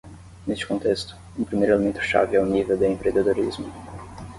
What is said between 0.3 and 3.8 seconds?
Neste contexto, um primeiro elemento chave é o nível de empreendedorismo.